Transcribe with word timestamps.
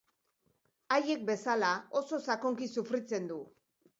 Haiek 0.95 1.27
bezala, 1.27 1.69
oso 2.01 2.21
sakonki 2.31 2.71
sufritzen 2.79 3.29
du. 3.33 3.39